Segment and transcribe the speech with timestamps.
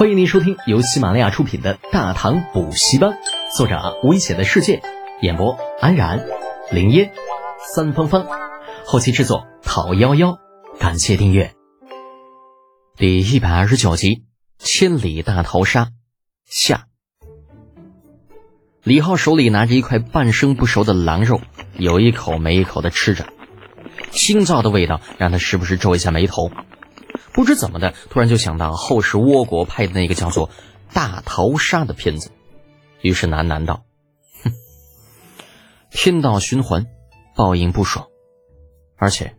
[0.00, 3.10] 欢迎您收听由喜马拉雅出品的《大唐补习班》，
[3.54, 4.80] 作者危险的世界，
[5.20, 6.24] 演播安然、
[6.72, 7.12] 林烟、
[7.74, 8.24] 三芳芳，
[8.86, 10.38] 后期制作讨幺幺，
[10.78, 11.52] 感谢订阅。
[12.96, 14.08] 第一百二十九集
[14.56, 15.84] 《千里大逃杀》
[16.46, 16.86] 下，
[18.82, 21.42] 李浩手里拿着一块半生不熟的狼肉，
[21.76, 23.26] 有一口没一口的吃着，
[24.12, 26.50] 腥臊的味道让他时不时皱一下眉头。
[27.32, 30.48] 不知怎么的，突然就想到后世倭国拍的那个叫做
[30.92, 32.30] 《大逃杀》的片子，
[33.02, 33.84] 于是喃喃道
[34.42, 34.52] ：“哼，
[35.90, 36.86] 天道循环，
[37.36, 38.08] 报应不爽，
[38.96, 39.36] 而且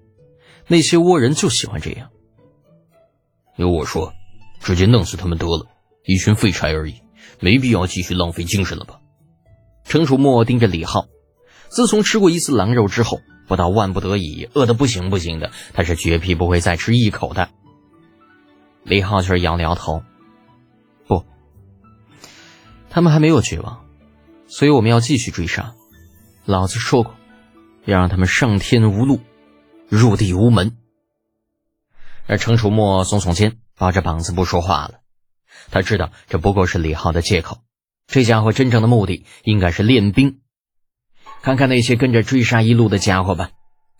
[0.67, 2.09] 那些倭人就喜欢这样。
[3.58, 4.14] 由我说，
[4.62, 5.67] 直接弄死他们得了，
[6.05, 7.02] 一群废柴而已，
[7.39, 9.00] 没必要继续浪费精神了吧？”
[9.84, 11.08] 程楚墨盯着李浩，
[11.67, 17.50] 自从吃过一次狼肉之后，不到万不得已，饿得不行不行的，他是绝皮不会再吃一口的。
[18.84, 20.03] 李浩却摇了摇头，
[21.08, 21.23] 不，
[22.89, 23.85] 他们还没有绝望，
[24.47, 25.73] 所以我们要继续追杀。
[26.45, 27.16] 老子说过，
[27.86, 29.19] 要让他们上天无路，
[29.88, 30.75] 入地无门。
[32.28, 35.02] 而程楚墨耸耸肩，抱着膀子不说话了。
[35.69, 37.59] 他知道这不过是李浩的借口，
[38.08, 40.39] 这家伙真正的目的应该是练兵。
[41.41, 43.52] 看看那些跟着追杀一路的家伙吧，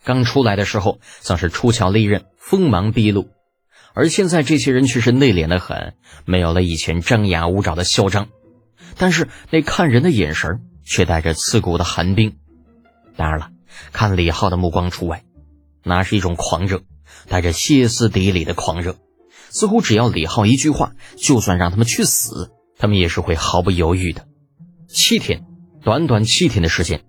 [0.04, 3.30] 刚出来的时候像是出鞘利刃，锋芒毕露。
[3.94, 8.28] 而现在，这些人却是内敛的很，没有了以前张牙舞爪的嚣张，
[8.96, 12.36] 但是那看人的眼神却带着刺骨的寒冰。
[13.16, 13.50] 当然了，
[13.92, 15.24] 看李浩的目光除外，
[15.84, 16.82] 那是一种狂热，
[17.28, 18.96] 带着歇斯底里的狂热，
[19.50, 24.26] 似乎只要李浩一句话，就算让他们去死，他们也是会毫不犹豫的。
[24.88, 25.44] 七天，
[25.82, 27.04] 短短七天的时间，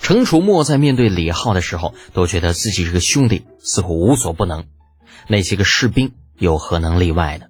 [0.00, 4.64] 程楚墨在面对李浩的时候，都觉得自己这个兄弟似乎无所不能。
[5.28, 7.46] 那些个士兵有何能例外呢？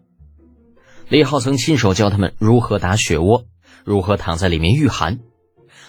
[1.08, 3.44] 李浩曾亲手教他们如何打雪窝，
[3.84, 5.20] 如何躺在里面御寒。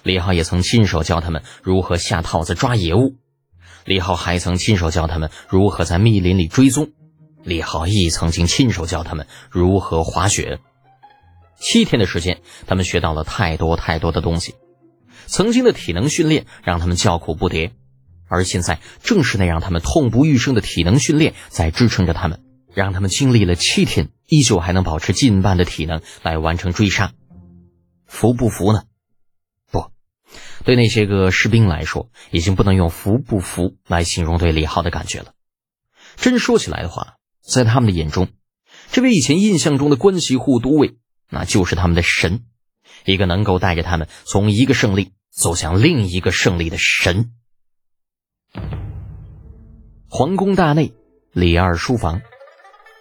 [0.03, 3.15] 李浩也曾亲手教他们如何下套子抓野物。
[3.83, 6.91] 李浩还曾亲手教他们如何在密林里追踪。
[7.43, 10.59] 李浩亦曾经亲手教他们如何滑雪。
[11.59, 14.55] 七天的时间，他们学到了太多太多的东西。
[15.25, 17.71] 曾经的体能训练让他们叫苦不迭。
[18.27, 22.43] 而现在，正是那让他们痛不欲生的体能训练在支撑着他们，
[22.73, 27.13] 让他们经历了七天，依旧还能保持近半的体能来完成追杀。
[28.05, 28.83] 服不服呢？
[29.71, 29.91] 不，
[30.63, 35.33] 对那些个士兵来说，已经不能用服不服来形容对李浩的感觉了。
[36.15, 38.29] 真说起来的话，在他们的眼中，
[38.91, 40.97] 这位以前印象中的关系户都尉，
[41.29, 42.45] 那就是他们的神，
[43.05, 47.31] 一个能够带着他们从一个胜利走向另一个胜利的神。
[50.09, 50.93] 皇宫大内，
[51.33, 52.21] 李二书房，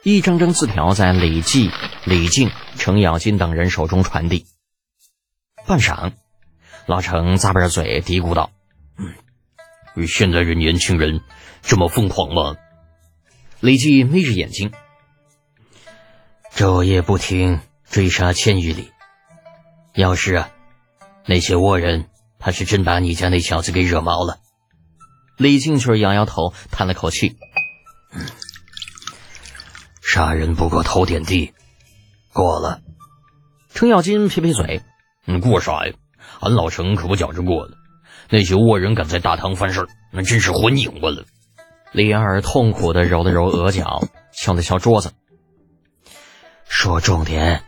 [0.03, 1.71] 一张张字条在李绩、
[2.05, 4.47] 李靖、程咬金等人手中传递。
[5.67, 6.15] 半晌，
[6.87, 8.51] 老程咂巴着嘴嘀咕道
[9.95, 11.21] ：“嗯，现在的年轻人
[11.63, 12.57] 这么疯狂吗？”
[13.61, 14.73] 李绩眯着眼睛，
[16.53, 18.91] 昼夜不停追杀千余里。
[19.95, 20.51] 要是啊，
[21.25, 22.09] 那些倭人
[22.41, 24.41] 怕是真把你家那小子给惹毛了。
[25.37, 27.37] 李靖却摇摇头，叹了口气
[30.03, 31.53] ：“杀人不过头点地，
[32.33, 32.81] 过了。”
[33.75, 34.81] 程咬金撇撇嘴
[35.27, 35.93] ：“你过啥呀？
[36.41, 37.77] 俺老程可不觉着过了。
[38.31, 41.25] 那些倭人敢在大唐犯事那真是混拧巴了。”
[41.93, 45.13] 李二痛苦的揉了揉额角，敲了敲桌子
[46.67, 47.63] ：“说重点，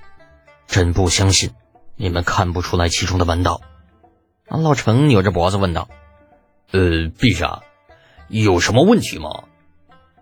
[0.66, 1.50] 真不相信
[1.96, 3.60] 你们看不出来其中的门道。”
[4.48, 5.88] 俺老程扭着脖子问道。
[6.70, 7.62] 呃，陛下，
[8.28, 9.44] 有什么问题吗？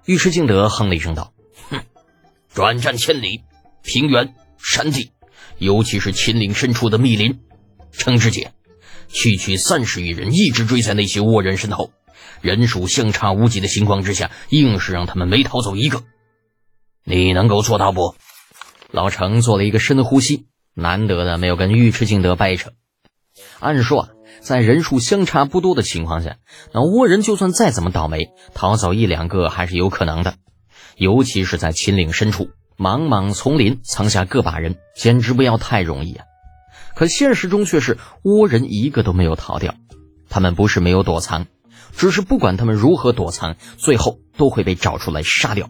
[0.06, 1.32] 尉迟敬德哼了一声道
[1.70, 1.80] ：“哼，
[2.54, 3.42] 转战千里，
[3.82, 5.10] 平原、山地，
[5.58, 7.40] 尤其是秦岭深处的密林，
[7.90, 8.52] 程知节，
[9.08, 11.90] 区区三十余人一直追在那些倭人身后，
[12.40, 16.04] 人数相差无几的情况之下，硬是让他们没逃走一个。
[17.02, 18.14] 你能够做到不？”
[18.92, 22.70] 老程做了一个深呼吸，难得的没有跟尉迟敬德掰扯。
[23.58, 24.08] 按说啊。
[24.40, 26.36] 在人数相差不多的情况下，
[26.72, 30.34] 那倭人就算再怎么倒霉，逃走一两个还是有可能的。
[30.96, 32.48] 尤其是在秦岭深处，
[32.78, 36.24] 茫茫丛林藏下个把人，简直不要太容易啊！
[36.94, 39.74] 可现实中却是倭人一个都没有逃掉。
[40.28, 41.46] 他们不是没有躲藏，
[41.94, 45.68] 只是不管他们如何躲藏，最后都会被找出来杀掉。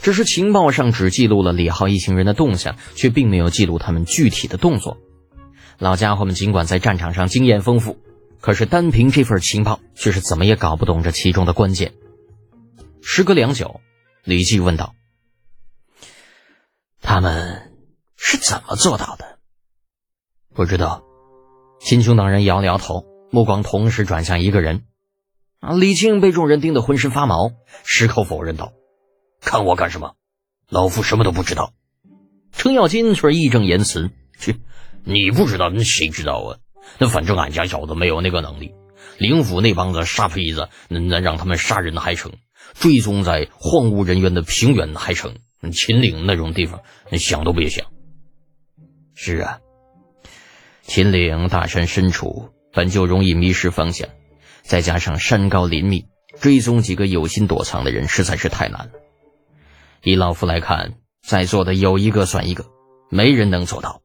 [0.00, 4.96] 只是情报上只记录了李浩一行人的动向，却并没有记录他们具体的动作。
[5.80, 7.96] 老家伙们尽管在战场上经验丰富，
[8.42, 11.94] 可是单凭这份情报，却是怎么也搞不懂这其中的关键。
[13.00, 13.80] 时隔良久，
[14.22, 14.94] 李绩问道
[17.00, 17.72] ：“他们
[18.14, 19.38] 是怎么做到的？
[20.54, 21.02] 不知道。
[21.80, 24.84] 秦琼等人摇了摇头，目光同时转向一个人。
[25.60, 25.72] 啊！
[25.72, 27.52] 李靖被众人盯得浑身发毛，
[27.84, 28.74] 矢口否认道
[29.40, 30.14] ：“看我干什么？
[30.68, 31.72] 老夫什么都不知道。”
[32.52, 34.60] 程咬金却义正言辞：“去，
[35.10, 36.58] 你不知道，那谁知道啊？
[36.98, 38.72] 那反正俺家小子没有那个能力。
[39.18, 42.32] 灵府那帮子傻胚子，那那让他们杀人还成，
[42.74, 45.34] 追踪在荒无人烟的平原还成，
[45.72, 46.80] 秦岭那种地方，
[47.18, 47.86] 想都别想。
[49.14, 49.58] 是啊，
[50.82, 54.08] 秦岭大山深处，本就容易迷失方向。”
[54.62, 56.06] 再加上山高林密，
[56.40, 58.92] 追踪几个有心躲藏的人实在是太难了。
[60.02, 60.94] 以老夫来看，
[61.26, 62.66] 在座的有一个算一个，
[63.10, 64.02] 没人能做到。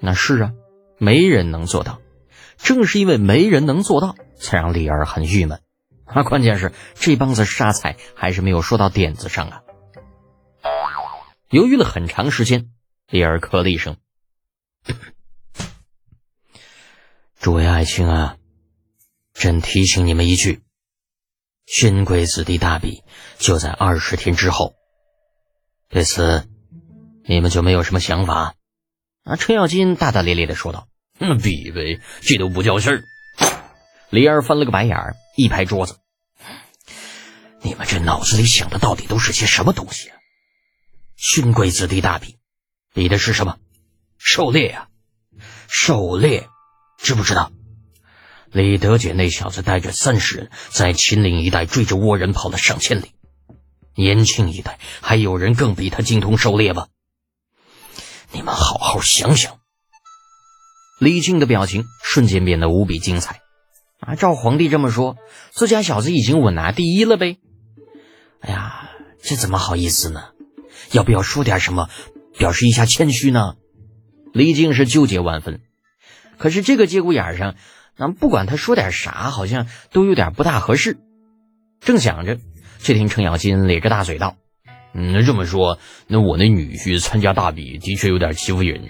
[0.00, 0.52] 那是啊，
[0.98, 2.00] 没人能做到。
[2.56, 5.62] 正是因为没人能做到，才让李儿很郁闷。
[6.04, 9.62] 啊，关键是这帮子杀财还是没有说到点子上啊。
[11.50, 12.70] 犹豫了很长时间，
[13.08, 13.96] 李儿咳了一声
[17.40, 18.36] ：“诸位爱卿啊。”
[19.32, 20.62] 朕提醒你们一句：
[21.64, 23.04] 勋贵子弟大比
[23.38, 24.74] 就在二十天之后。
[25.88, 26.48] 对此，
[27.24, 28.54] 你们就没有什么想法？
[29.28, 29.36] 啊！
[29.36, 30.88] 程咬金大大咧咧的说道
[31.20, 33.04] ：“那比呗，这都不叫事儿。”
[34.08, 35.98] 李二翻了个白眼儿，一拍桌子
[37.60, 40.16] ：“你们这脑子里想的到底都是些什么东西啊？
[41.16, 42.36] 勋贵子弟大比，
[42.94, 43.58] 比的是什么？
[44.16, 44.88] 狩猎啊！
[45.68, 46.48] 狩猎，
[46.96, 47.52] 知不知道？”
[48.50, 53.12] 李德简那小子带着三十人，在秦岭一带追着倭人跑了上千里。
[53.94, 56.86] 延庆一带还有人更比他精通狩猎吗？
[58.32, 59.58] 你们好好想想。
[61.00, 63.40] 李靖的表情瞬间变得无比精彩。
[64.00, 65.16] 啊，照皇帝这么说，
[65.50, 67.38] 自家小子已经稳拿第一了呗？
[68.40, 68.90] 哎呀，
[69.22, 70.30] 这怎么好意思呢？
[70.92, 71.88] 要不要说点什么，
[72.36, 73.56] 表示一下谦虚呢？
[74.32, 75.60] 李靖是纠结万分。
[76.36, 77.54] 可是这个节骨眼上。
[78.00, 80.98] 那不管他说点啥，好像都有点不大合适。
[81.80, 82.38] 正想着，
[82.78, 84.36] 却听程咬金咧着大嘴道
[84.94, 88.88] ：“嗯，那这么说，那我那女婿参加大比的确有点欺负人。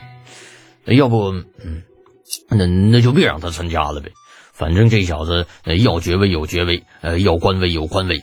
[0.85, 1.83] 要不，嗯，
[2.51, 4.13] 那那就别让他参加了呗。
[4.53, 5.47] 反正这小子
[5.83, 8.23] 要爵位有爵位，呃，要官位有官位。”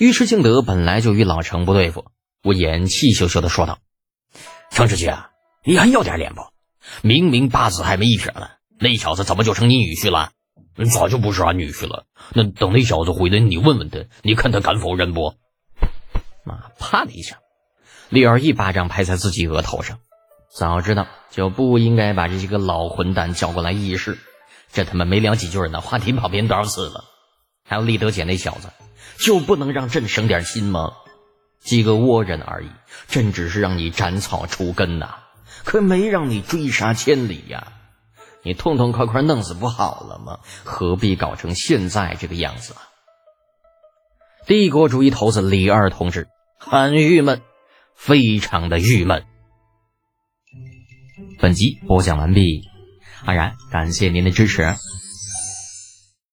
[0.00, 2.06] 尉迟敬德本来就与老程不对付，
[2.42, 3.78] 我眼气咻咻的说道
[4.70, 5.16] ：“程知县，
[5.64, 6.42] 你还要点脸不？
[7.02, 8.48] 明明八字还没一撇呢。”
[8.80, 10.32] 那小子怎么就成你女婿了？
[10.92, 12.06] 早就不是俺女婿了。
[12.34, 15.34] 那等那小子回来，你问问他，你看他敢否认不？
[16.44, 17.38] 妈，啪的一下，
[18.10, 19.98] 丽儿一巴掌拍在自己额头上。
[20.54, 24.18] 早知道就不应该把这些个老混蛋叫过来议事。
[24.72, 27.04] 这他妈没聊几句呢，话题跑偏多少次了？
[27.64, 28.68] 还有李德姐那小子，
[29.18, 30.92] 就不能让朕省点心吗？
[31.60, 32.68] 几个倭人而已，
[33.08, 35.14] 朕只是让你斩草除根呐，
[35.64, 37.72] 可没让你追杀千里呀。
[38.42, 40.40] 你痛痛快快弄死不好了吗？
[40.64, 42.93] 何必搞成现在这个样子啊？
[44.46, 47.40] 帝国主义头子李二同志很郁闷，
[47.94, 49.24] 非常的郁闷。
[51.40, 52.62] 本集播讲完毕，
[53.24, 54.74] 安然感谢您的支持。